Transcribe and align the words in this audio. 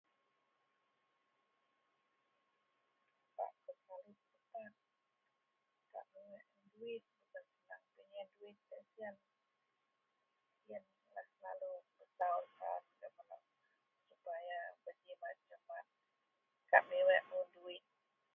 kak 5.93 6.05
miweak 6.13 6.47
duwit, 6.63 7.05
kak 7.69 7.81
miweak 7.83 8.29
duwit 8.37 8.57
laei 8.69 8.85
siyen, 8.93 9.15
yenlah 10.69 11.27
selalu 11.37 11.71
sepaya 14.07 14.59
berjimat 14.83 15.35
cermat, 15.47 15.85
kak 16.71 16.83
miweak 16.89 17.25
un 17.37 17.45
duwit. 17.53 17.83